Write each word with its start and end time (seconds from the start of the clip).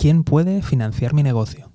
¿Quién 0.00 0.22
puede 0.22 0.62
financiar 0.62 1.12
mi 1.12 1.24
negocio? 1.24 1.72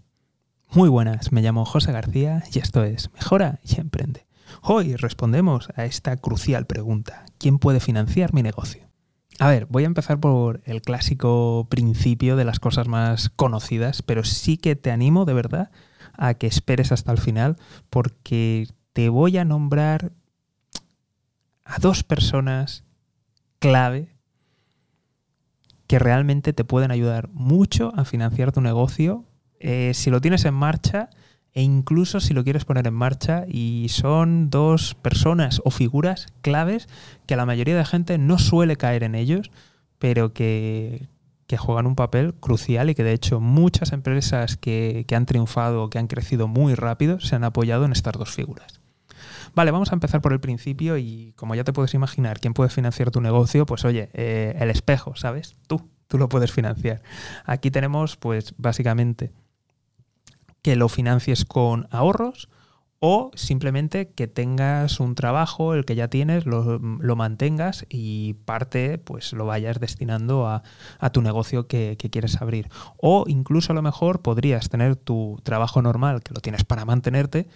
Muy 0.71 0.88
buenas, 0.88 1.33
me 1.33 1.42
llamo 1.42 1.66
José 1.66 1.92
García 1.92 2.42
y 2.53 2.59
esto 2.59 2.85
es 2.85 3.11
Mejora 3.11 3.59
y 3.65 3.81
Emprende. 3.81 4.27
Hoy 4.61 4.96
respondemos 4.96 5.67
a 5.75 5.83
esta 5.83 6.16
crucial 6.16 6.66
pregunta. 6.66 7.25
¿Quién 7.38 7.59
puede 7.59 7.82
financiar 7.82 8.34
mi 8.34 8.41
negocio? 8.41 8.88
A 9.39 9.50
ver, 9.50 9.66
voy 9.66 9.84
a 9.84 9.88
empezar 9.88 10.21
por 10.21 10.62
el 10.64 10.82
clásico 10.82 11.68
principio 11.70 12.38
de 12.38 12.46
las 12.46 12.62
cosas 12.62 12.88
más 12.88 13.30
conocidas, 13.30 14.02
pero 14.02 14.24
sí 14.24 14.55
que 14.55 14.78
te 14.78 14.92
animo 14.92 15.26
de 15.26 15.34
verdad 15.34 15.71
a 16.14 16.36
que 16.36 16.48
esperes 16.48 16.94
hasta 16.94 17.12
el 17.12 17.18
final 17.18 17.58
porque 17.90 18.70
te 18.94 19.10
voy 19.10 19.38
a 19.38 19.44
nombrar 19.44 20.14
a 21.66 21.78
dos 21.78 22.04
personas 22.05 22.86
clave 23.60 24.16
que 25.88 26.00
realmente 26.00 26.54
te 26.54 26.63
pueden 26.63 26.91
ayudar 26.91 27.29
mucho 27.29 27.93
a 27.95 28.05
financiar 28.05 28.52
tu 28.52 28.61
negocio 28.61 29.25
eh, 29.60 29.91
si 29.93 30.10
lo 30.10 30.19
tienes 30.21 30.43
en 30.46 30.54
marcha 30.54 31.10
e 31.54 31.61
incluso 31.61 32.19
si 32.19 32.33
lo 32.33 32.43
quieres 32.43 32.65
poner 32.65 32.85
en 32.87 32.93
marcha 32.93 33.45
y 33.47 33.88
son 33.89 34.49
dos 34.49 34.95
personas 34.95 35.61
o 35.63 35.71
figuras 35.71 36.27
claves 36.41 36.89
que 37.27 37.35
la 37.35 37.45
mayoría 37.45 37.77
de 37.77 37.85
gente 37.85 38.17
no 38.17 38.39
suele 38.39 38.75
caer 38.75 39.03
en 39.03 39.15
ellos, 39.15 39.51
pero 39.99 40.33
que, 40.33 41.07
juegan 41.55 41.85
un 41.85 41.93
papel 41.93 42.33
crucial 42.33 42.89
y 42.89 42.95
que 42.95 43.03
de 43.03 43.13
hecho 43.13 43.39
muchas 43.39 43.91
empresas 43.91 44.57
que, 44.57 45.05
que 45.07 45.15
han 45.15 45.27
triunfado 45.27 45.83
o 45.83 45.89
que 45.91 45.99
han 45.99 46.07
crecido 46.07 46.47
muy 46.47 46.73
rápido 46.73 47.19
se 47.19 47.35
han 47.35 47.43
apoyado 47.43 47.85
en 47.85 47.91
estas 47.91 48.13
dos 48.13 48.31
figuras. 48.31 48.82
Vale, 49.55 49.71
vamos 49.71 49.91
a 49.91 49.95
empezar 49.95 50.21
por 50.21 50.34
el 50.34 50.39
principio 50.39 50.98
y 50.98 51.34
como 51.35 51.53
ya 51.53 51.63
te 51.63 51.73
puedes 51.73 51.94
imaginar, 51.94 52.39
¿quién 52.39 52.53
puede 52.53 52.70
financiar 52.70 53.11
tu 53.11 53.21
negocio? 53.21 53.66
Pues 53.66 53.85
oye, 53.85 54.09
eh, 54.13 54.55
el 54.59 54.71
espejo, 54.71 55.16
¿sabes? 55.16 55.55
Tú, 55.67 55.89
tú 56.07 56.17
lo 56.17 56.27
puedes 56.27 56.52
financiar. 56.52 57.03
Aquí 57.45 57.70
tenemos 57.70 58.17
pues 58.17 58.55
básicamente 58.58 59.31
que 60.63 60.75
lo 60.75 60.89
financies 60.89 61.45
con 61.45 61.88
ahorros 61.92 62.50
o 63.05 63.31
simplemente 63.36 64.14
que 64.14 64.27
tengas 64.27 65.02
un 65.02 65.14
trabajo, 65.14 65.73
el 65.73 65.83
que 65.83 65.94
ya 65.94 66.08
tienes, 66.08 66.45
lo, 66.45 66.80
mantengas 67.17 67.86
y 67.89 68.36
parte 68.45 68.97
pues 68.97 69.33
lo 69.33 69.45
vayas 69.45 69.80
destinando 69.81 70.47
a, 70.47 70.64
tu 71.11 71.22
negocio 71.22 71.67
que, 71.67 71.97
que, 71.99 72.09
quieres 72.09 72.42
abrir. 72.42 72.70
O 72.95 73.25
incluso 73.27 73.73
a 73.73 73.75
lo 73.75 73.81
mejor 73.81 74.22
podrías 74.22 74.70
tener 74.70 74.95
tu 74.95 75.38
trabajo 75.44 75.81
normal, 75.81 76.23
que 76.23 76.33
lo 76.33 76.39
tienes 76.39 76.64
para 76.64 76.86
mantenerte, 76.86 77.49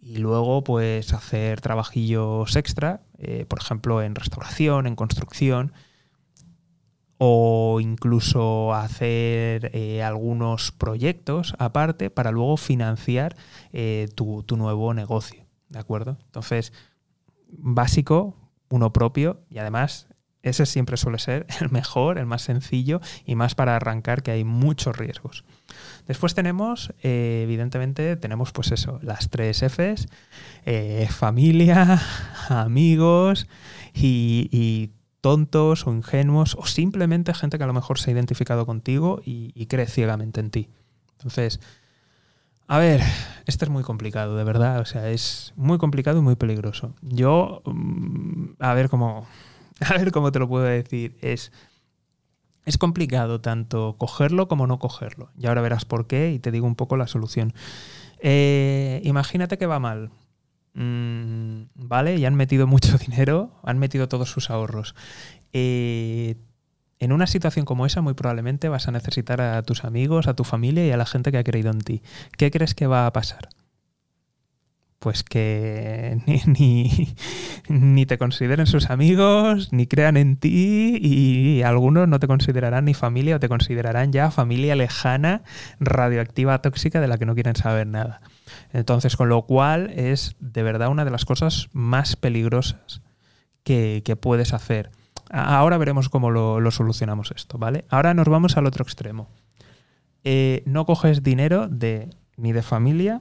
y 0.00 0.18
luego 0.18 0.64
pues 0.64 1.12
hacer 1.12 1.60
trabajillos 1.60 2.56
extra, 2.56 3.02
eh, 3.18 3.44
por 3.46 3.60
ejemplo 3.60 4.02
en 4.02 4.14
restauración, 4.14 4.86
en 4.86 4.96
construcción, 4.96 5.72
o 7.18 7.80
incluso 7.80 8.72
hacer 8.74 9.70
eh, 9.74 10.02
algunos 10.04 10.70
proyectos 10.70 11.54
aparte 11.58 12.10
para 12.10 12.30
luego 12.30 12.56
financiar 12.56 13.36
eh, 13.72 14.08
tu, 14.14 14.44
tu, 14.44 14.56
nuevo 14.56 14.94
negocio. 14.94 15.44
¿De 15.68 15.80
acuerdo? 15.80 16.16
Entonces, 16.26 16.72
básico, 17.48 18.36
uno 18.70 18.92
propio 18.92 19.40
y 19.50 19.58
además 19.58 20.08
ese 20.48 20.66
siempre 20.66 20.96
suele 20.96 21.18
ser 21.18 21.46
el 21.60 21.70
mejor, 21.70 22.18
el 22.18 22.26
más 22.26 22.42
sencillo 22.42 23.00
y 23.24 23.34
más 23.34 23.54
para 23.54 23.76
arrancar 23.76 24.22
que 24.22 24.30
hay 24.30 24.44
muchos 24.44 24.96
riesgos. 24.96 25.44
Después 26.06 26.34
tenemos, 26.34 26.94
eh, 27.02 27.42
evidentemente, 27.44 28.16
tenemos 28.16 28.52
pues 28.52 28.72
eso, 28.72 28.98
las 29.02 29.28
tres 29.28 29.62
Fs, 29.62 30.08
eh, 30.64 31.06
familia, 31.10 32.00
amigos 32.48 33.46
y, 33.94 34.90
tontos 35.20 35.84
o 35.88 35.92
ingenuos 35.92 36.54
o 36.54 36.64
simplemente 36.64 37.34
gente 37.34 37.58
que 37.58 37.64
a 37.64 37.66
lo 37.66 37.72
mejor 37.72 37.98
se 37.98 38.08
ha 38.10 38.14
identificado 38.14 38.64
contigo 38.66 39.20
y, 39.24 39.66
cree 39.66 39.86
ciegamente 39.86 40.38
en 40.38 40.50
ti. 40.50 40.68
Entonces, 41.16 41.60
a 42.68 42.78
ver, 42.78 43.02
esto 43.44 43.64
es 43.64 43.70
muy 43.70 43.82
complicado, 43.82 44.36
de 44.36 44.44
verdad, 44.44 44.78
o 44.78 44.84
sea, 44.86 45.10
es 45.10 45.52
muy 45.56 45.76
complicado 45.76 46.18
y 46.18 46.22
muy 46.22 46.36
peligroso. 46.36 46.94
Yo, 47.02 47.62
mm, 47.64 48.50
a 48.60 48.74
ver 48.74 48.88
cómo, 48.88 49.26
a 49.88 49.94
ver 49.94 50.12
cómo 50.12 50.32
te 50.32 50.38
lo 50.38 50.48
puedo 50.48 50.64
decir, 50.64 51.16
es 51.20 51.52
es 52.68 52.76
complicado 52.76 53.40
tanto 53.40 53.96
cogerlo 53.96 54.46
como 54.46 54.66
no 54.66 54.78
cogerlo. 54.78 55.30
Y 55.38 55.46
ahora 55.46 55.62
verás 55.62 55.86
por 55.86 56.06
qué 56.06 56.32
y 56.32 56.38
te 56.38 56.50
digo 56.50 56.66
un 56.66 56.74
poco 56.74 56.98
la 56.98 57.06
solución. 57.06 57.54
Eh, 58.20 59.00
imagínate 59.04 59.56
que 59.56 59.64
va 59.64 59.78
mal. 59.78 60.10
Mm, 60.74 61.62
¿Vale? 61.74 62.16
Y 62.16 62.26
han 62.26 62.34
metido 62.34 62.66
mucho 62.66 62.98
dinero, 63.06 63.52
han 63.62 63.78
metido 63.78 64.06
todos 64.06 64.30
sus 64.30 64.50
ahorros. 64.50 64.94
Eh, 65.54 66.36
en 66.98 67.12
una 67.12 67.26
situación 67.26 67.64
como 67.64 67.86
esa, 67.86 68.02
muy 68.02 68.12
probablemente 68.12 68.68
vas 68.68 68.86
a 68.86 68.92
necesitar 68.92 69.40
a 69.40 69.62
tus 69.62 69.84
amigos, 69.84 70.26
a 70.26 70.34
tu 70.34 70.44
familia 70.44 70.86
y 70.86 70.90
a 70.90 70.98
la 70.98 71.06
gente 71.06 71.32
que 71.32 71.38
ha 71.38 71.44
creído 71.44 71.70
en 71.70 71.80
ti. 71.80 72.02
¿Qué 72.36 72.50
crees 72.50 72.74
que 72.74 72.86
va 72.86 73.06
a 73.06 73.12
pasar? 73.14 73.48
Pues 74.98 75.22
que 75.22 76.18
ni, 77.68 78.06
te 78.06 78.18
consideren 78.18 78.66
sus 78.66 78.90
amigos, 78.90 79.72
ni 79.72 79.86
crean 79.86 80.16
en 80.16 80.36
ti 80.36 80.98
y 81.00 81.62
algunos 81.62 82.08
no 82.08 82.18
te 82.18 82.26
considerarán 82.26 82.86
ni 82.86 82.94
familia 82.94 83.36
o 83.36 83.40
te 83.40 83.48
considerarán 83.48 84.12
ya 84.12 84.30
familia 84.30 84.74
lejana, 84.74 85.42
radioactiva, 85.78 86.60
tóxica 86.62 87.00
de 87.00 87.08
la 87.08 87.18
que 87.18 87.26
no 87.26 87.34
quieren 87.34 87.56
saber 87.56 87.86
nada. 87.86 88.20
Entonces, 88.72 89.16
con 89.16 89.28
lo 89.28 89.42
cual 89.42 89.90
es 89.94 90.36
de 90.40 90.62
verdad 90.62 90.88
una 90.88 91.04
de 91.04 91.10
las 91.10 91.24
cosas 91.24 91.68
más 91.72 92.16
peligrosas 92.16 93.02
que, 93.62 94.18
puedes 94.20 94.54
hacer. 94.54 94.90
Ahora 95.30 95.76
veremos 95.76 96.08
cómo 96.08 96.30
lo, 96.30 96.70
solucionamos 96.70 97.32
esto, 97.36 97.58
¿vale? 97.58 97.84
Ahora 97.90 98.14
nos 98.14 98.28
vamos 98.28 98.56
al 98.56 98.66
otro 98.66 98.82
extremo. 98.82 99.28
Eh, 100.24 100.62
no 100.66 100.86
coges 100.86 101.22
dinero 101.22 101.68
de 101.68 102.08
ni 102.36 102.52
de 102.52 102.62
familia, 102.62 103.20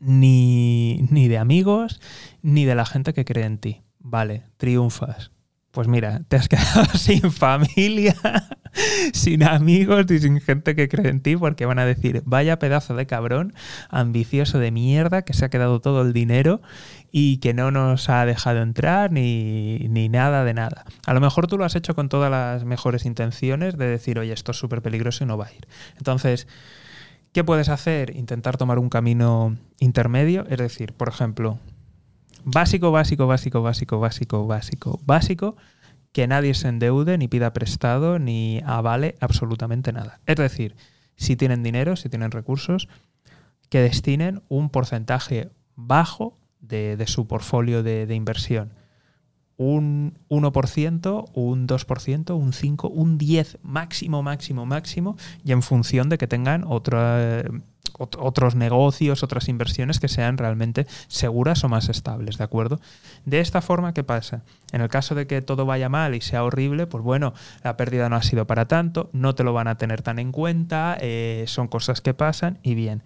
ni, 0.00 1.06
ni 1.10 1.28
de 1.28 1.38
amigos, 1.38 2.00
ni 2.42 2.64
de 2.64 2.74
la 2.74 2.86
gente 2.86 3.14
que 3.14 3.24
cree 3.24 3.44
en 3.44 3.58
ti. 3.58 3.82
Vale, 3.98 4.44
triunfas. 4.56 5.30
Pues 5.70 5.86
mira, 5.86 6.22
te 6.26 6.36
has 6.36 6.48
quedado 6.48 6.86
sin 6.94 7.30
familia, 7.30 8.16
sin 9.12 9.44
amigos 9.44 10.10
y 10.10 10.18
sin 10.18 10.40
gente 10.40 10.74
que 10.74 10.88
cree 10.88 11.10
en 11.10 11.20
ti 11.20 11.36
porque 11.36 11.64
van 11.64 11.78
a 11.78 11.84
decir, 11.84 12.22
vaya 12.24 12.58
pedazo 12.58 12.96
de 12.96 13.06
cabrón, 13.06 13.54
ambicioso 13.88 14.58
de 14.58 14.72
mierda, 14.72 15.22
que 15.22 15.32
se 15.32 15.44
ha 15.44 15.50
quedado 15.50 15.80
todo 15.80 16.02
el 16.02 16.12
dinero 16.12 16.60
y 17.12 17.38
que 17.38 17.54
no 17.54 17.70
nos 17.70 18.08
ha 18.08 18.24
dejado 18.26 18.62
entrar 18.62 19.12
ni, 19.12 19.86
ni 19.90 20.08
nada 20.08 20.44
de 20.44 20.54
nada. 20.54 20.84
A 21.06 21.14
lo 21.14 21.20
mejor 21.20 21.46
tú 21.46 21.56
lo 21.56 21.64
has 21.64 21.76
hecho 21.76 21.94
con 21.94 22.08
todas 22.08 22.30
las 22.30 22.64
mejores 22.64 23.04
intenciones 23.04 23.76
de 23.76 23.86
decir, 23.86 24.18
oye, 24.18 24.32
esto 24.32 24.50
es 24.50 24.58
súper 24.58 24.82
peligroso 24.82 25.22
y 25.22 25.28
no 25.28 25.38
va 25.38 25.46
a 25.46 25.52
ir. 25.52 25.68
Entonces, 25.98 26.48
¿Qué 27.32 27.44
puedes 27.44 27.68
hacer? 27.68 28.16
Intentar 28.16 28.56
tomar 28.56 28.80
un 28.80 28.88
camino 28.88 29.56
intermedio, 29.78 30.46
es 30.48 30.58
decir, 30.58 30.92
por 30.92 31.08
ejemplo, 31.08 31.58
básico, 32.42 32.90
básico, 32.90 33.26
básico, 33.28 33.62
básico, 33.62 34.00
básico, 34.00 34.46
básico, 34.46 35.00
básico, 35.04 35.56
que 36.10 36.26
nadie 36.26 36.54
se 36.54 36.66
endeude, 36.66 37.18
ni 37.18 37.28
pida 37.28 37.52
prestado, 37.52 38.18
ni 38.18 38.60
avale 38.66 39.14
absolutamente 39.20 39.92
nada. 39.92 40.18
Es 40.26 40.36
decir, 40.36 40.74
si 41.14 41.36
tienen 41.36 41.62
dinero, 41.62 41.94
si 41.94 42.08
tienen 42.08 42.32
recursos, 42.32 42.88
que 43.68 43.80
destinen 43.80 44.42
un 44.48 44.68
porcentaje 44.68 45.50
bajo 45.76 46.36
de, 46.58 47.00
su 47.06 47.28
portfolio 47.28 47.84
de 47.84 48.12
inversión 48.12 48.79
un 49.60 50.14
1%, 50.30 51.30
un 51.34 51.68
2%, 51.68 52.34
un 52.34 52.52
5%, 52.52 52.90
un 52.90 53.18
10% 53.18 53.58
máximo, 53.62 54.22
máximo, 54.22 54.64
máximo, 54.64 55.18
y 55.44 55.52
en 55.52 55.60
función 55.60 56.08
de 56.08 56.16
que 56.16 56.26
tengan 56.26 56.64
otros 56.66 58.54
negocios, 58.54 59.22
otras 59.22 59.50
inversiones 59.50 60.00
que 60.00 60.08
sean 60.08 60.38
realmente 60.38 60.86
seguras 61.08 61.62
o 61.62 61.68
más 61.68 61.90
estables, 61.90 62.38
¿de 62.38 62.44
acuerdo? 62.44 62.80
De 63.26 63.40
esta 63.40 63.60
forma, 63.60 63.92
¿qué 63.92 64.02
pasa? 64.02 64.44
En 64.72 64.80
el 64.80 64.88
caso 64.88 65.14
de 65.14 65.26
que 65.26 65.42
todo 65.42 65.66
vaya 65.66 65.90
mal 65.90 66.14
y 66.14 66.22
sea 66.22 66.42
horrible, 66.42 66.86
pues 66.86 67.04
bueno, 67.04 67.34
la 67.62 67.76
pérdida 67.76 68.08
no 68.08 68.16
ha 68.16 68.22
sido 68.22 68.46
para 68.46 68.66
tanto, 68.66 69.10
no 69.12 69.34
te 69.34 69.44
lo 69.44 69.52
van 69.52 69.68
a 69.68 69.76
tener 69.76 70.00
tan 70.00 70.18
en 70.18 70.32
cuenta, 70.32 70.96
eh, 71.02 71.44
son 71.48 71.68
cosas 71.68 72.00
que 72.00 72.14
pasan 72.14 72.60
y 72.62 72.74
bien. 72.74 73.02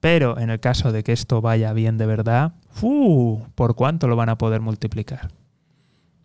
Pero 0.00 0.36
en 0.40 0.50
el 0.50 0.58
caso 0.58 0.90
de 0.90 1.04
que 1.04 1.12
esto 1.12 1.40
vaya 1.40 1.72
bien 1.72 1.96
de 1.96 2.06
verdad, 2.06 2.54
¿por 3.54 3.76
cuánto 3.76 4.08
lo 4.08 4.16
van 4.16 4.30
a 4.30 4.36
poder 4.38 4.60
multiplicar? 4.60 5.30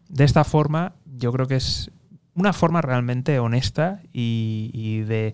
De 0.09 0.23
esta 0.23 0.43
forma, 0.43 0.93
yo 1.05 1.31
creo 1.31 1.47
que 1.47 1.55
es 1.55 1.91
una 2.33 2.53
forma 2.53 2.81
realmente 2.81 3.39
honesta 3.39 4.01
y, 4.13 5.01
de, 5.01 5.33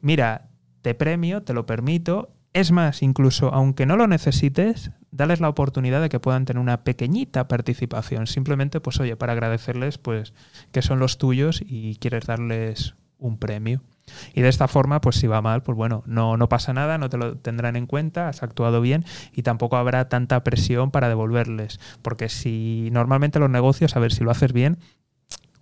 mira, 0.00 0.50
te 0.82 0.94
premio, 0.94 1.42
te 1.42 1.54
lo 1.54 1.66
permito. 1.66 2.30
Es 2.52 2.70
más, 2.70 3.02
incluso 3.02 3.52
aunque 3.54 3.86
no 3.86 3.96
lo 3.96 4.06
necesites, 4.06 4.90
dales 5.10 5.40
la 5.40 5.48
oportunidad 5.48 6.02
de 6.02 6.10
que 6.10 6.20
puedan 6.20 6.44
tener 6.44 6.60
una 6.60 6.84
pequeñita 6.84 7.48
participación. 7.48 8.26
Simplemente, 8.26 8.80
pues 8.80 9.00
oye, 9.00 9.16
para 9.16 9.32
agradecerles 9.32 9.96
pues 9.96 10.34
que 10.70 10.82
son 10.82 10.98
los 10.98 11.16
tuyos 11.16 11.62
y 11.64 11.96
quieres 11.96 12.26
darles 12.26 12.94
un 13.18 13.38
premio. 13.38 13.82
Y 14.34 14.42
de 14.42 14.48
esta 14.48 14.68
forma, 14.68 15.00
pues 15.00 15.16
si 15.16 15.26
va 15.26 15.42
mal, 15.42 15.62
pues 15.62 15.76
bueno, 15.76 16.02
no, 16.06 16.36
no 16.36 16.48
pasa 16.48 16.72
nada, 16.72 16.98
no 16.98 17.08
te 17.08 17.16
lo 17.16 17.36
tendrán 17.36 17.76
en 17.76 17.86
cuenta, 17.86 18.28
has 18.28 18.42
actuado 18.42 18.80
bien 18.80 19.04
y 19.32 19.42
tampoco 19.42 19.76
habrá 19.76 20.08
tanta 20.08 20.42
presión 20.44 20.90
para 20.90 21.08
devolverles. 21.08 21.80
Porque 22.02 22.28
si 22.28 22.88
normalmente 22.92 23.38
los 23.38 23.50
negocios, 23.50 23.96
a 23.96 24.00
ver 24.00 24.12
si 24.12 24.24
lo 24.24 24.30
haces 24.30 24.52
bien, 24.52 24.78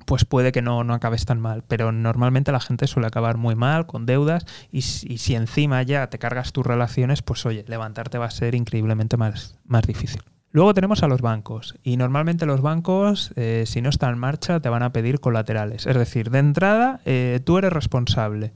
pues 0.07 0.25
puede 0.25 0.51
que 0.51 0.63
no, 0.63 0.83
no 0.83 0.95
acabes 0.95 1.25
tan 1.25 1.41
mal. 1.41 1.63
Pero 1.69 1.93
normalmente 1.93 2.53
la 2.53 2.61
gente 2.61 2.87
suele 2.87 3.07
acabar 3.07 3.37
muy 3.37 3.55
mal, 3.55 3.87
con 3.87 4.07
deudas, 4.07 4.45
y, 4.73 4.83
si 4.83 5.35
encima 5.35 5.83
ya 5.83 6.09
te 6.09 6.19
cargas 6.19 6.53
tus 6.53 6.67
relaciones, 6.67 7.23
pues 7.23 7.47
oye, 7.47 7.65
levantarte 7.69 8.19
va 8.19 8.27
a 8.27 8.31
ser 8.31 8.55
increíblemente 8.55 9.17
más, 9.17 9.59
más 9.67 9.87
difícil. 9.87 10.21
Luego 10.53 10.75
tenemos 10.75 11.03
a 11.05 11.09
los 11.09 11.21
bancos 11.21 11.77
y 11.85 11.97
normalmente 11.97 12.45
los 12.45 12.61
bancos, 12.61 13.33
eh, 13.37 13.65
si 13.67 13.83
no 13.83 13.89
están 13.89 14.15
en 14.15 14.19
marcha, 14.19 14.59
te 14.61 14.69
van 14.69 14.83
a 14.83 14.93
pedir 14.93 15.21
colaterales. 15.21 15.87
Es 15.87 15.97
decir, 15.97 16.31
de 16.31 16.41
entrada, 16.41 17.01
eh, 17.05 17.41
tú 17.45 17.59
eres 17.59 17.73
responsable. 17.73 18.53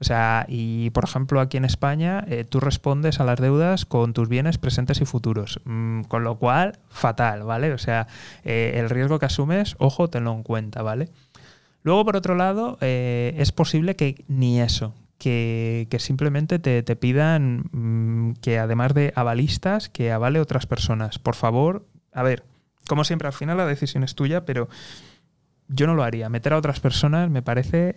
O 0.00 0.04
sea, 0.04 0.44
y 0.48 0.90
por 0.90 1.04
ejemplo 1.04 1.40
aquí 1.40 1.56
en 1.56 1.64
España 1.64 2.24
eh, 2.26 2.44
tú 2.44 2.60
respondes 2.60 3.20
a 3.20 3.24
las 3.24 3.38
deudas 3.38 3.84
con 3.86 4.12
tus 4.12 4.28
bienes 4.28 4.58
presentes 4.58 5.00
y 5.00 5.06
futuros, 5.06 5.60
mm, 5.64 6.02
con 6.04 6.24
lo 6.24 6.38
cual 6.38 6.78
fatal, 6.90 7.42
¿vale? 7.42 7.72
O 7.72 7.78
sea, 7.78 8.06
el 8.44 8.90
riesgo 8.90 9.18
que 9.18 9.26
asumes, 9.26 9.76
ojo, 9.78 10.08
tenlo 10.08 10.32
en 10.32 10.42
cuenta, 10.42 10.82
¿vale? 10.82 11.10
Luego, 11.82 12.04
por 12.04 12.16
otro 12.16 12.34
lado, 12.34 12.76
es 12.80 13.52
posible 13.52 13.96
que 13.96 14.24
ni 14.28 14.60
eso, 14.60 14.94
que, 15.20 15.96
simplemente 15.98 16.58
te, 16.58 16.96
pidan 16.96 17.64
mm, 17.72 18.32
que 18.40 18.58
además 18.58 18.94
de 18.94 19.12
avalistas, 19.14 19.90
que 19.90 20.12
avale 20.12 20.40
otras 20.40 20.66
personas. 20.66 21.18
Por 21.18 21.34
favor, 21.34 21.86
a 22.12 22.22
ver, 22.22 22.44
como 22.88 23.04
siempre, 23.04 23.28
al 23.28 23.34
final 23.34 23.58
la 23.58 23.66
decisión 23.66 24.02
es 24.02 24.14
tuya, 24.14 24.46
pero 24.46 24.70
yo 25.68 25.86
no 25.86 25.94
lo 25.94 26.04
haría. 26.04 26.30
Meter 26.30 26.54
a 26.54 26.56
otras 26.56 26.80
personas 26.80 27.28
me 27.28 27.42
parece 27.42 27.96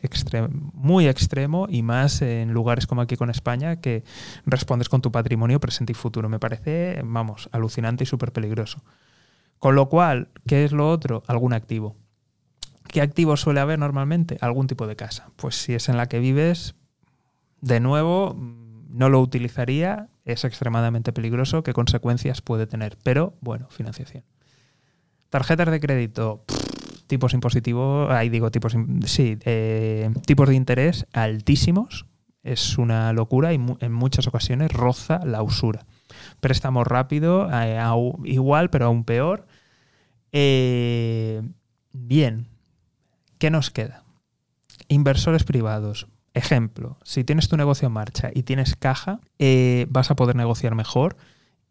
muy 0.74 1.08
extremo 1.08 1.68
y 1.70 1.82
más 1.82 2.22
en 2.22 2.52
lugares 2.52 2.88
como 2.88 3.02
aquí 3.02 3.16
con 3.16 3.30
España 3.30 3.78
que 3.78 4.04
respondes 4.46 4.90
con 4.90 5.02
tu 5.02 5.12
patrimonio 5.12 5.62
presente 5.62 5.94
y 5.94 5.96
futuro. 5.96 6.28
Me 6.28 6.40
parece, 6.40 7.02
vamos, 7.06 7.48
alucinante 7.54 8.04
y 8.04 8.08
súper 8.08 8.34
peligroso. 8.34 8.84
Con 9.60 9.76
lo 9.76 9.88
cual, 9.88 10.28
¿qué 10.46 10.66
es 10.66 10.74
lo 10.74 10.90
otro? 10.90 11.24
Algún 11.26 11.54
activo. 11.54 11.96
¿Qué 12.90 13.02
activo 13.02 13.38
suele 13.38 13.62
haber 13.62 13.80
normalmente? 13.80 14.38
Algún 14.42 14.68
tipo 14.68 14.88
de 14.88 14.98
casa. 14.98 15.32
Pues 15.38 15.56
si 15.56 15.74
es 15.74 15.88
en 15.88 15.96
la 15.96 16.08
que 16.08 16.20
vives, 16.20 16.76
de 17.64 17.80
nuevo, 17.80 18.36
no 18.90 19.08
lo 19.08 19.22
utilizaría, 19.22 20.10
es 20.26 20.44
extremadamente 20.44 21.14
peligroso, 21.14 21.64
¿qué 21.64 21.72
consecuencias 21.72 22.42
puede 22.42 22.68
tener? 22.68 22.98
Pero 23.04 23.36
bueno, 23.40 23.68
financiación. 23.70 24.26
Tarjetas 25.30 25.72
de 25.72 25.80
crédito 25.80 26.44
tipos 27.08 27.34
impositivos, 27.34 28.12
ahí 28.12 28.28
digo 28.30 28.52
tipos, 28.52 28.76
sí, 29.06 29.38
eh, 29.46 30.12
tipos 30.26 30.50
de 30.50 30.56
interés 30.56 31.08
altísimos. 31.14 32.06
Es 32.44 32.78
una 32.78 33.14
locura 33.14 33.54
y 33.54 33.56
en 33.56 33.94
muchas 33.94 34.28
ocasiones 34.28 34.72
roza 34.72 35.22
la 35.24 35.42
usura. 35.42 35.86
Préstamo 36.42 36.84
rápido, 36.84 37.48
eh, 37.54 37.80
igual, 38.26 38.70
pero 38.70 38.88
aún 38.88 39.06
peor. 39.06 39.48
Eh, 40.34 41.42
bien, 41.94 42.48
¿qué 43.38 43.50
nos 43.50 43.72
queda? 43.72 44.04
Inversores 44.90 45.46
privados. 45.46 46.08
Ejemplo, 46.34 46.98
si 47.04 47.24
tienes 47.24 47.48
tu 47.48 47.58
negocio 47.58 47.88
en 47.88 47.94
marcha 47.94 48.32
y 48.34 48.44
tienes 48.44 48.76
caja, 48.76 49.20
vas 49.90 50.12
a 50.12 50.16
poder 50.16 50.36
negociar 50.36 50.76
mejor 50.76 51.16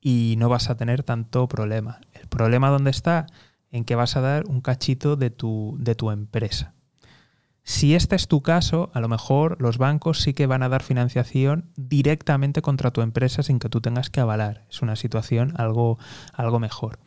y 0.00 0.36
no 0.38 0.48
vas 0.48 0.70
a 0.70 0.76
tener 0.76 1.02
tanto 1.02 1.48
problema. 1.48 2.00
¿El 2.12 2.28
problema 2.28 2.70
dónde 2.70 2.90
está? 2.90 3.26
en 3.72 3.84
que 3.84 3.96
vas 3.96 4.16
a 4.16 4.20
dar 4.20 4.44
un 4.46 4.60
cachito 4.60 5.16
de 5.16 5.30
tu, 5.30 5.76
de 5.80 5.94
tu 5.94 6.10
empresa. 6.10 6.74
Si 7.64 7.94
este 7.94 8.16
es 8.16 8.28
tu 8.28 8.42
caso, 8.42 8.90
a 8.92 9.00
lo 9.00 9.08
mejor 9.08 9.60
los 9.60 9.78
bancos 9.78 10.20
sí 10.20 10.34
que 10.34 10.46
van 10.46 10.62
a 10.62 10.68
dar 10.68 10.82
financiación 10.82 11.70
directamente 11.76 12.60
contra 12.60 12.90
tu 12.90 13.00
empresa 13.00 13.42
sin 13.42 13.58
que 13.58 13.68
tú 13.68 13.80
tengas 13.80 14.10
que 14.10 14.20
avalar. 14.20 14.66
Es 14.68 14.82
una 14.82 14.96
situación 14.96 15.54
algo, 15.56 15.98
algo 16.34 16.58
mejor. 16.58 16.98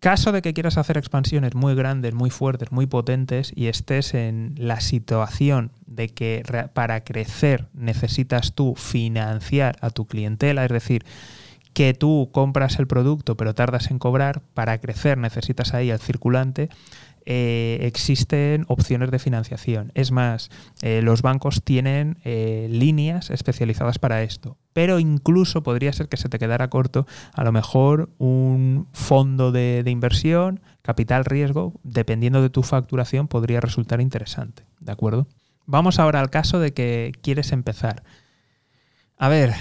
Caso 0.00 0.30
de 0.30 0.42
que 0.42 0.54
quieras 0.54 0.78
hacer 0.78 0.96
expansiones 0.96 1.56
muy 1.56 1.74
grandes, 1.74 2.14
muy 2.14 2.30
fuertes, 2.30 2.70
muy 2.70 2.86
potentes 2.86 3.52
y 3.56 3.66
estés 3.66 4.14
en 4.14 4.54
la 4.56 4.80
situación 4.80 5.72
de 5.86 6.08
que 6.08 6.44
para 6.72 7.02
crecer 7.02 7.66
necesitas 7.74 8.54
tú 8.54 8.76
financiar 8.76 9.76
a 9.80 9.90
tu 9.90 10.06
clientela, 10.06 10.64
es 10.64 10.70
decir, 10.70 11.04
que 11.72 11.94
tú 11.94 12.30
compras 12.32 12.78
el 12.78 12.86
producto 12.86 13.36
pero 13.36 13.54
tardas 13.54 13.90
en 13.90 13.98
cobrar, 13.98 14.40
para 14.54 14.78
crecer 14.78 15.18
necesitas 15.18 15.74
ahí 15.74 15.90
el 15.90 15.98
circulante, 15.98 16.68
eh, 17.30 17.80
existen 17.82 18.64
opciones 18.68 19.10
de 19.10 19.18
financiación. 19.18 19.92
Es 19.94 20.12
más, 20.12 20.48
eh, 20.80 21.02
los 21.02 21.20
bancos 21.20 21.62
tienen 21.62 22.16
eh, 22.24 22.68
líneas 22.70 23.28
especializadas 23.28 23.98
para 23.98 24.22
esto. 24.22 24.56
Pero 24.72 24.98
incluso 24.98 25.62
podría 25.62 25.92
ser 25.92 26.08
que 26.08 26.16
se 26.16 26.30
te 26.30 26.38
quedara 26.38 26.70
corto, 26.70 27.06
a 27.34 27.44
lo 27.44 27.52
mejor 27.52 28.08
un 28.16 28.88
fondo 28.94 29.52
de, 29.52 29.82
de 29.84 29.90
inversión, 29.90 30.60
capital 30.80 31.26
riesgo, 31.26 31.74
dependiendo 31.82 32.40
de 32.40 32.48
tu 32.48 32.62
facturación, 32.62 33.28
podría 33.28 33.60
resultar 33.60 34.00
interesante. 34.00 34.64
¿De 34.80 34.92
acuerdo? 34.92 35.26
Vamos 35.66 35.98
ahora 35.98 36.20
al 36.20 36.30
caso 36.30 36.60
de 36.60 36.72
que 36.72 37.12
quieres 37.20 37.52
empezar. 37.52 38.04
A 39.18 39.28
ver, 39.28 39.52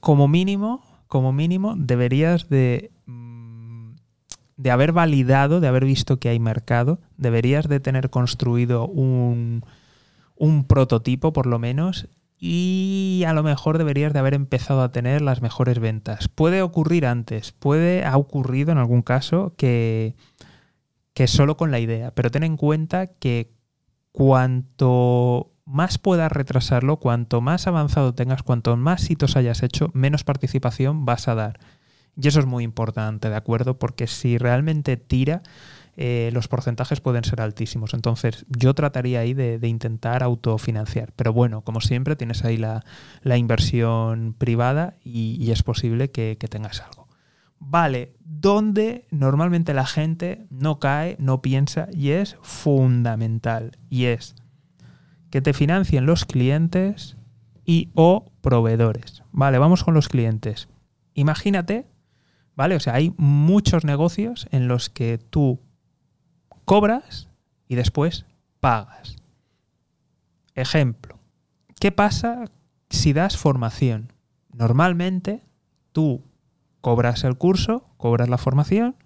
como 0.00 0.26
mínimo, 0.26 0.82
como 1.06 1.34
mínimo 1.34 1.74
deberías 1.76 2.48
de, 2.48 2.92
de 4.58 4.72
haber 4.72 4.92
validado, 4.92 5.60
de 5.60 5.68
haber 5.68 5.84
visto 5.84 6.18
que 6.18 6.28
hay 6.28 6.40
mercado, 6.40 7.00
deberías 7.16 7.68
de 7.68 7.80
tener 7.80 8.10
construido 8.10 8.86
un, 8.86 9.64
un 10.36 10.64
prototipo 10.64 11.32
por 11.32 11.46
lo 11.46 11.58
menos 11.58 12.08
y 12.40 13.22
a 13.26 13.32
lo 13.32 13.44
mejor 13.44 13.78
deberías 13.78 14.12
de 14.12 14.18
haber 14.18 14.34
empezado 14.34 14.82
a 14.82 14.90
tener 14.90 15.22
las 15.22 15.42
mejores 15.42 15.78
ventas. 15.78 16.28
Puede 16.28 16.60
ocurrir 16.60 17.06
antes, 17.06 17.52
puede 17.52 18.04
ha 18.04 18.16
ocurrido 18.16 18.72
en 18.72 18.78
algún 18.78 19.02
caso 19.02 19.54
que, 19.56 20.16
que 21.14 21.28
solo 21.28 21.56
con 21.56 21.70
la 21.70 21.78
idea, 21.78 22.10
pero 22.10 22.30
ten 22.30 22.42
en 22.42 22.56
cuenta 22.56 23.06
que 23.06 23.52
cuanto 24.10 25.52
más 25.64 25.98
puedas 25.98 26.32
retrasarlo, 26.32 26.96
cuanto 26.96 27.40
más 27.40 27.68
avanzado 27.68 28.12
tengas, 28.12 28.42
cuanto 28.42 28.76
más 28.76 29.08
hitos 29.08 29.36
hayas 29.36 29.62
hecho, 29.62 29.90
menos 29.94 30.24
participación 30.24 31.04
vas 31.04 31.28
a 31.28 31.36
dar. 31.36 31.60
Y 32.20 32.26
eso 32.26 32.40
es 32.40 32.46
muy 32.46 32.64
importante, 32.64 33.30
¿de 33.30 33.36
acuerdo? 33.36 33.78
Porque 33.78 34.08
si 34.08 34.38
realmente 34.38 34.96
tira, 34.96 35.42
eh, 35.96 36.30
los 36.32 36.48
porcentajes 36.48 37.00
pueden 37.00 37.22
ser 37.22 37.40
altísimos. 37.40 37.94
Entonces, 37.94 38.44
yo 38.48 38.74
trataría 38.74 39.20
ahí 39.20 39.34
de, 39.34 39.58
intentar 39.68 40.24
autofinanciar. 40.24 41.12
Pero 41.14 41.32
bueno, 41.32 41.62
como 41.62 41.80
siempre, 41.80 42.16
tienes 42.16 42.44
ahí 42.44 42.56
la, 42.56 42.84
inversión 43.36 44.34
privada 44.36 44.94
y, 45.04 45.50
es 45.52 45.62
posible 45.62 46.10
que, 46.10 46.36
que 46.40 46.48
tengas 46.48 46.80
algo. 46.80 47.08
Vale, 47.60 48.14
donde 48.24 49.06
normalmente 49.10 49.72
la 49.74 49.86
gente 49.86 50.46
no 50.50 50.78
cae, 50.78 51.16
no 51.20 51.40
piensa 51.40 51.88
y 51.92 52.10
es 52.10 52.36
fundamental. 52.42 53.78
Y 53.90 54.06
es 54.06 54.34
que 55.30 55.40
te 55.40 55.52
financien 55.52 56.06
los 56.06 56.24
clientes 56.24 57.16
y 57.64 57.90
o 57.94 58.32
proveedores. 58.40 59.22
Vale, 59.30 59.58
vamos 59.58 59.84
con 59.84 59.94
los 59.94 60.08
clientes. 60.08 60.68
Imagínate, 61.14 61.86
¿vale? 62.58 62.74
O 62.74 62.80
sea, 62.80 62.94
hay 62.94 63.14
muchos 63.18 63.84
negocios 63.84 64.48
en 64.50 64.66
los 64.66 64.90
que 64.90 65.16
tú 65.16 65.60
cobras 66.64 67.28
y 67.68 67.76
después 67.76 68.26
pagas. 68.58 69.14
Ejemplo, 70.56 71.20
¿qué 71.78 71.92
pasa 71.92 72.46
si 72.90 73.12
das 73.12 73.36
formación? 73.36 74.12
Normalmente 74.52 75.44
tú 75.92 76.24
cobras 76.80 77.22
el 77.22 77.38
curso, 77.38 77.86
cobras 77.96 78.28
la 78.28 78.38
formación 78.38 78.96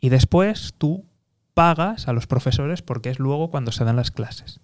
y 0.00 0.08
después 0.08 0.74
tú 0.78 1.06
pagas 1.54 2.08
a 2.08 2.12
los 2.12 2.26
profesores 2.26 2.82
porque 2.82 3.10
es 3.10 3.20
luego 3.20 3.52
cuando 3.52 3.70
se 3.70 3.84
dan 3.84 3.94
las 3.94 4.10
clases. 4.10 4.58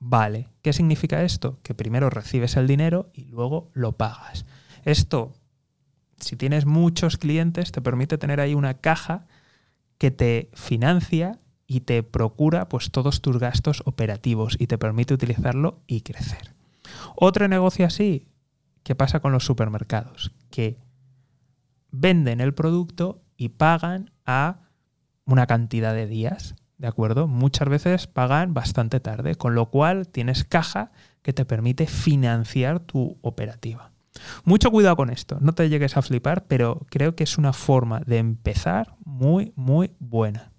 Vale, 0.00 0.48
¿qué 0.60 0.72
significa 0.72 1.22
esto? 1.22 1.60
Que 1.62 1.72
primero 1.72 2.10
recibes 2.10 2.56
el 2.56 2.66
dinero 2.66 3.10
y 3.14 3.26
luego 3.26 3.70
lo 3.74 3.92
pagas. 3.92 4.44
Esto, 4.84 5.34
si 6.20 6.36
tienes 6.36 6.66
muchos 6.66 7.16
clientes, 7.16 7.72
te 7.72 7.82
permite 7.82 8.18
tener 8.18 8.40
ahí 8.40 8.54
una 8.54 8.74
caja 8.74 9.26
que 9.98 10.10
te 10.10 10.50
financia 10.54 11.38
y 11.66 11.80
te 11.80 12.02
procura 12.02 12.68
pues 12.68 12.90
todos 12.90 13.20
tus 13.20 13.38
gastos 13.38 13.82
operativos 13.84 14.56
y 14.58 14.66
te 14.66 14.78
permite 14.78 15.14
utilizarlo 15.14 15.80
y 15.86 16.00
crecer. 16.02 16.54
Otro 17.16 17.48
negocio 17.48 17.86
así, 17.86 18.26
¿qué 18.82 18.94
pasa 18.94 19.20
con 19.20 19.32
los 19.32 19.44
supermercados? 19.44 20.32
Que 20.50 20.78
venden 21.90 22.40
el 22.40 22.54
producto 22.54 23.22
y 23.36 23.50
pagan 23.50 24.10
a 24.26 24.68
una 25.24 25.46
cantidad 25.46 25.94
de 25.94 26.06
días. 26.06 26.54
¿de 26.80 26.88
acuerdo? 26.88 27.28
Muchas 27.28 27.68
veces 27.68 28.06
pagan 28.06 28.54
bastante 28.54 29.00
tarde, 29.00 29.34
con 29.34 29.54
lo 29.54 29.66
cual 29.66 30.08
tienes 30.08 30.44
caja 30.44 30.92
que 31.20 31.34
te 31.34 31.44
permite 31.44 31.86
financiar 31.86 32.80
tu 32.80 33.18
operativa. 33.20 33.89
Mucho 34.44 34.70
cuidado 34.70 34.96
con 34.96 35.10
esto, 35.10 35.38
no 35.40 35.52
te 35.52 35.68
llegues 35.68 35.96
a 35.96 36.02
flipar, 36.02 36.44
pero 36.46 36.86
creo 36.90 37.14
que 37.14 37.24
es 37.24 37.38
una 37.38 37.52
forma 37.52 38.00
de 38.00 38.18
empezar 38.18 38.96
muy, 39.04 39.52
muy 39.56 39.92
buena. 39.98 40.52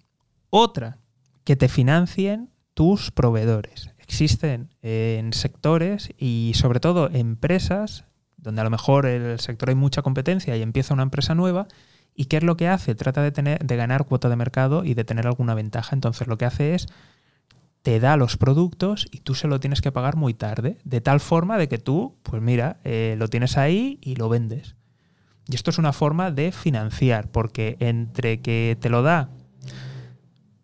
Otra, 0.50 0.98
que 1.44 1.56
te 1.56 1.68
financien 1.68 2.50
tus 2.74 3.10
proveedores. 3.10 3.90
Existen 3.98 4.70
en 4.82 5.32
sectores 5.32 6.10
y 6.18 6.52
sobre 6.54 6.80
todo 6.80 7.10
empresas 7.10 8.04
donde 8.36 8.60
a 8.60 8.64
lo 8.64 8.70
mejor 8.70 9.06
el 9.06 9.38
sector 9.40 9.68
hay 9.68 9.74
mucha 9.74 10.02
competencia 10.02 10.56
y 10.56 10.62
empieza 10.62 10.94
una 10.94 11.04
empresa 11.04 11.34
nueva 11.34 11.68
¿Y 12.14 12.26
qué 12.26 12.38
es 12.38 12.42
lo 12.42 12.56
que 12.56 12.68
hace? 12.68 12.94
Trata 12.94 13.22
de, 13.22 13.32
tener, 13.32 13.64
de 13.64 13.76
ganar 13.76 14.04
cuota 14.04 14.28
de 14.28 14.36
mercado 14.36 14.84
y 14.84 14.94
de 14.94 15.04
tener 15.04 15.26
alguna 15.26 15.54
ventaja. 15.54 15.94
Entonces 15.94 16.28
lo 16.28 16.36
que 16.36 16.44
hace 16.44 16.74
es 16.74 16.86
te 17.82 17.98
da 17.98 18.16
los 18.16 18.36
productos 18.36 19.06
y 19.10 19.20
tú 19.20 19.34
se 19.34 19.48
lo 19.48 19.60
tienes 19.60 19.80
que 19.80 19.92
pagar 19.92 20.16
muy 20.16 20.34
tarde, 20.34 20.78
de 20.84 21.00
tal 21.00 21.20
forma 21.20 21.58
de 21.58 21.68
que 21.68 21.78
tú, 21.78 22.16
pues 22.22 22.40
mira, 22.40 22.78
eh, 22.84 23.16
lo 23.18 23.28
tienes 23.28 23.56
ahí 23.56 23.98
y 24.00 24.14
lo 24.16 24.28
vendes. 24.28 24.76
Y 25.48 25.56
esto 25.56 25.70
es 25.70 25.78
una 25.78 25.92
forma 25.92 26.30
de 26.30 26.52
financiar, 26.52 27.30
porque 27.30 27.76
entre 27.80 28.40
que 28.40 28.78
te 28.80 28.88
lo 28.88 29.02
da, 29.02 29.30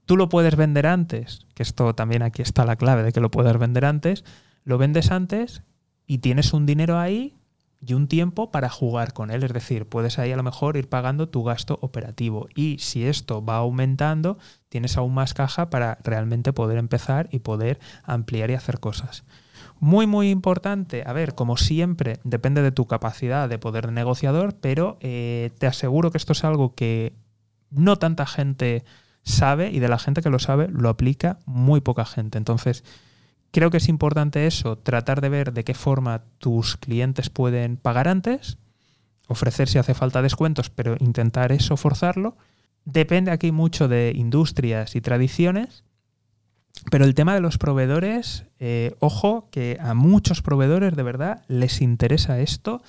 tú 0.07 0.17
lo 0.17 0.29
puedes 0.29 0.55
vender 0.55 0.87
antes, 0.87 1.47
que 1.55 1.65
esto 1.65 1.95
también 1.95 2.23
aquí 2.23 2.43
está 2.43 2.65
la 2.65 2.77
clave 2.77 3.03
de 3.03 3.13
que 3.13 3.21
lo 3.21 3.31
puedes 3.31 3.59
vender 3.59 3.85
antes, 3.85 4.25
lo 4.65 4.79
vendes 4.79 5.11
antes 5.11 5.63
y 6.07 6.19
tienes 6.19 6.53
un 6.53 6.67
dinero 6.67 6.99
ahí 6.99 7.35
y 7.81 7.95
un 7.95 8.09
tiempo 8.09 8.51
para 8.51 8.69
jugar 8.69 9.13
con 9.13 9.31
él. 9.31 9.43
Es 9.45 9.53
decir, 9.53 9.87
puedes 9.89 10.19
ahí 10.19 10.33
a 10.33 10.37
lo 10.37 10.43
mejor 10.43 10.77
ir 10.77 10.89
pagando 10.89 11.29
tu 11.29 11.45
gasto 11.45 11.79
operativo. 11.83 12.49
Y 12.55 12.79
si 12.79 13.05
esto 13.05 13.45
va 13.45 13.57
aumentando, 13.57 14.39
tienes 14.69 14.97
aún 14.97 15.15
más 15.15 15.35
caja 15.35 15.71
para 15.71 15.99
realmente 16.03 16.53
poder 16.53 16.79
empezar 16.79 17.29
y 17.31 17.41
poder 17.41 17.79
ampliar 18.05 18.51
y 18.51 18.55
hacer 18.55 18.81
cosas. 18.81 19.25
Muy, 19.81 20.07
muy 20.07 20.31
importante, 20.31 21.05
a 21.07 21.13
ver, 21.13 21.35
como 21.35 21.57
siempre, 21.57 22.19
depende 22.25 22.63
de 22.63 22.73
tu 22.73 22.87
capacidad 22.87 23.49
de 23.49 23.59
poder 23.59 23.87
de 23.87 23.93
negociador, 23.93 24.57
pero 24.61 24.99
eh, 25.01 25.51
te 25.59 25.69
aseguro 25.69 26.11
que 26.11 26.19
esto 26.19 26.33
es 26.33 26.43
algo 26.43 26.75
que 26.75 27.15
no 27.71 27.97
tanta 27.97 28.27
gente 28.27 28.85
sabe 29.23 29.71
y 29.71 29.79
de 29.79 29.89
la 29.89 29.99
gente 29.99 30.23
que 30.23 30.31
lo 30.31 30.39
sabe 30.39 30.69
lo 30.69 30.89
aplica 30.89 31.39
muy 31.47 31.81
poca 31.81 32.05
gente. 32.05 32.39
Entonces, 32.39 32.83
creo 33.51 33.71
que 33.71 33.79
es 33.79 33.89
importante 33.89 34.47
eso, 34.47 34.79
tratar 34.79 35.21
de 35.21 35.29
ver 35.29 35.53
de 35.53 35.65
qué 35.65 35.75
forma 35.75 36.23
tus 36.39 36.77
clientes 36.77 37.31
pueden 37.31 37.77
pagar 37.77 38.09
antes, 38.09 38.59
ofrecer 39.27 39.69
si 39.69 39.79
hace 39.79 39.95
falta 39.95 40.23
descuentos, 40.23 40.71
pero 40.71 40.97
intentar 41.01 41.53
eso 41.53 41.77
forzarlo. 41.77 42.37
Depende 42.85 43.31
aquí 43.31 43.53
mucho 43.53 43.89
de 43.89 44.13
industrias 44.15 44.97
y 44.97 45.01
tradiciones 45.01 45.85
pero 46.91 47.05
el 47.05 47.15
tema 47.15 47.35
de 47.35 47.41
los 47.41 47.59
proveedores, 47.59 48.45
eh, 48.59 48.95
ojo, 49.01 49.49
que 49.51 49.79
a 49.81 49.95
muchos 49.95 50.43
proveedores 50.43 50.97
de 50.97 51.03
verdad 51.03 51.43
les 51.49 51.81
interesa 51.81 52.41
esto 52.41 52.83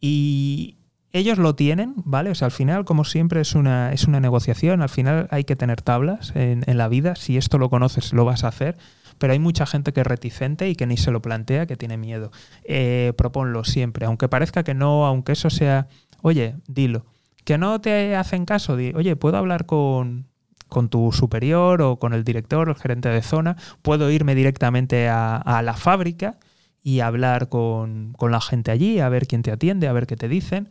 y 0.00 0.76
ellos 1.12 1.38
lo 1.38 1.54
tienen, 1.54 1.94
¿vale? 1.96 2.30
O 2.30 2.34
sea, 2.34 2.46
al 2.46 2.52
final, 2.52 2.84
como 2.84 3.04
siempre, 3.04 3.40
es 3.40 3.54
una, 3.54 3.92
es 3.92 4.04
una 4.04 4.20
negociación, 4.20 4.82
al 4.82 4.88
final 4.88 5.28
hay 5.30 5.44
que 5.44 5.56
tener 5.56 5.80
tablas 5.80 6.32
en, 6.34 6.64
la 6.76 6.88
vida, 6.88 7.16
si 7.16 7.36
esto 7.36 7.58
lo 7.58 7.70
conoces, 7.70 8.12
lo 8.12 8.24
vas 8.24 8.44
a 8.44 8.48
hacer, 8.48 8.76
pero 9.18 9.32
hay 9.32 9.38
mucha 9.38 9.66
gente 9.66 9.92
que 9.92 10.00
es 10.00 10.06
reticente 10.06 10.68
y 10.68 10.76
que 10.76 10.86
ni 10.86 10.96
se 10.96 11.10
lo 11.10 11.22
plantea, 11.22 11.66
que 11.66 11.76
tiene 11.76 11.96
miedo. 11.96 12.30
Eh, 12.64 13.12
proponlo 13.16 13.64
siempre, 13.64 14.06
aunque 14.06 14.28
parezca 14.28 14.64
que 14.64 14.74
no, 14.74 15.06
aunque 15.06 15.32
eso 15.32 15.50
sea, 15.50 15.88
oye, 16.22 16.56
dilo. 16.66 17.06
Que 17.44 17.58
no 17.58 17.80
te 17.80 18.16
hacen 18.16 18.46
caso, 18.46 18.74
oye, 18.74 19.16
¿puedo 19.16 19.36
hablar 19.36 19.66
con, 19.66 20.26
con 20.74 20.88
tu 20.88 21.12
superior 21.12 21.82
o 21.82 21.98
con 21.98 22.12
el 22.12 22.24
director 22.24 22.68
o 22.68 22.72
el 22.72 22.76
gerente 22.76 23.08
de 23.08 23.22
zona, 23.22 23.56
puedo 23.80 24.10
irme 24.10 24.34
directamente 24.34 25.08
a, 25.08 25.62
la 25.64 25.74
fábrica 25.74 26.38
y 26.82 27.00
hablar 27.00 27.48
con, 27.48 28.14
la 28.20 28.40
gente 28.40 28.72
allí, 28.72 28.98
a 28.98 29.08
ver 29.08 29.26
quién 29.26 29.42
te 29.42 29.52
atiende, 29.52 29.88
a 29.88 29.92
ver 29.92 30.06
qué 30.06 30.16
te 30.16 30.28
dicen. 30.28 30.68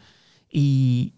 Y 0.49 1.13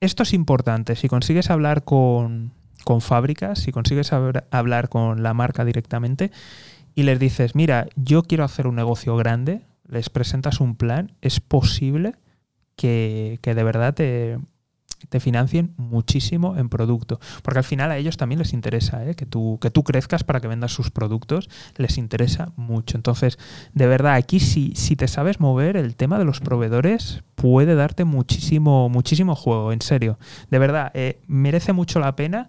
esto 0.00 0.24
es 0.24 0.34
importante, 0.34 0.96
si 0.96 1.08
consigues 1.08 1.50
hablar 1.50 1.84
con, 1.84 2.52
con 2.84 3.00
fábricas, 3.00 3.58
si 3.58 3.72
consigues 3.72 4.12
hablar 4.12 4.88
con 4.88 5.22
la 5.22 5.34
marca 5.34 5.64
directamente 5.64 6.30
y 6.94 7.02
les 7.02 7.18
dices, 7.18 7.54
mira, 7.54 7.88
yo 7.96 8.22
quiero 8.22 8.44
hacer 8.44 8.66
un 8.66 8.76
negocio 8.76 9.16
grande, 9.16 9.62
les 9.88 10.10
presentas 10.10 10.60
un 10.60 10.76
plan, 10.76 11.12
es 11.20 11.40
posible 11.40 12.14
que, 12.76 13.38
que 13.42 13.54
de 13.54 13.64
verdad 13.64 13.94
te, 13.94 14.38
te 15.08 15.20
financien 15.20 15.74
muchísimo 15.76 16.56
en 16.56 16.68
producto. 16.68 17.20
Porque 17.42 17.58
al 17.58 17.64
final 17.64 17.90
a 17.90 17.96
ellos 17.96 18.16
también 18.16 18.38
les 18.38 18.52
interesa 18.52 19.04
¿eh? 19.06 19.14
que, 19.14 19.26
tú, 19.26 19.58
que 19.60 19.70
tú 19.70 19.82
crezcas 19.82 20.24
para 20.24 20.40
que 20.40 20.48
vendas 20.48 20.72
sus 20.72 20.90
productos, 20.90 21.48
les 21.76 21.98
interesa 21.98 22.52
mucho. 22.56 22.96
Entonces, 22.96 23.38
de 23.72 23.86
verdad, 23.86 24.14
aquí 24.14 24.40
si, 24.40 24.74
si 24.74 24.96
te 24.96 25.08
sabes 25.08 25.40
mover, 25.40 25.76
el 25.76 25.96
tema 25.96 26.18
de 26.18 26.24
los 26.24 26.40
proveedores 26.40 27.22
puede 27.34 27.74
darte 27.74 28.04
muchísimo, 28.04 28.88
muchísimo 28.88 29.34
juego, 29.34 29.72
en 29.72 29.82
serio. 29.82 30.18
De 30.50 30.58
verdad, 30.58 30.90
eh, 30.94 31.20
merece 31.26 31.72
mucho 31.72 32.00
la 32.00 32.16
pena 32.16 32.48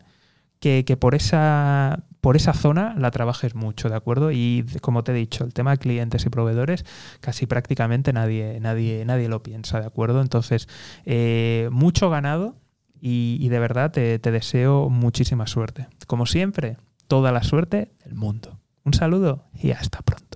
que, 0.84 0.98
por 0.98 1.16
esa 1.16 2.04
por 2.22 2.36
esa 2.36 2.54
zona 2.54 2.96
la 2.98 3.12
trabajes 3.12 3.54
mucho, 3.54 3.88
¿de 3.88 3.96
acuerdo? 3.96 4.32
Y 4.32 4.66
como 4.82 5.04
te 5.04 5.12
he 5.12 5.16
dicho, 5.16 5.44
el 5.44 5.54
tema 5.54 5.72
de 5.72 5.78
clientes 5.78 6.26
y 6.26 6.30
proveedores 6.30 6.84
casi 7.20 7.46
prácticamente 7.46 8.14
nadie, 8.14 8.60
nadie, 8.60 9.06
nadie 9.06 9.30
lo 9.30 9.44
piensa, 9.44 9.80
¿de 9.80 9.86
acuerdo? 9.86 10.22
Entonces, 10.22 10.68
eh, 11.06 11.70
mucho 11.72 12.10
ganado 12.10 12.56
y, 13.00 13.48
de 13.48 13.60
verdad 13.60 13.92
te 13.92 14.18
deseo 14.18 14.90
muchísima 14.90 15.46
suerte. 15.46 15.88
Como 16.08 16.26
siempre, 16.26 16.78
toda 17.08 17.32
la 17.32 17.44
suerte 17.44 17.92
del 18.04 18.16
mundo. 18.16 18.60
Un 18.84 18.96
saludo 18.96 19.46
y 19.54 19.70
hasta 19.70 20.00
pronto. 20.02 20.35